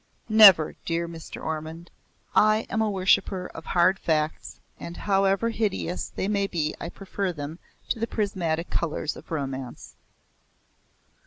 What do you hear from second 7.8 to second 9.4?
to the prismatic colours of